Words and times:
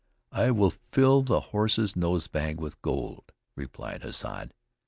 "I 0.31 0.49
will 0.49 0.73
fill 0.91 1.21
his 1.21 1.29
horse's 1.51 1.95
nose 1.95 2.25
bag 2.25 2.59
with 2.59 2.81
gold," 2.81 3.31
replied 3.55 4.01
Hassad. 4.01 4.51